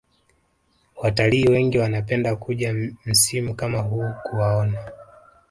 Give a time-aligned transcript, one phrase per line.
[1.03, 2.73] Watalii wengi wanapenda kuja
[3.05, 4.91] msimu kama huu kuwaona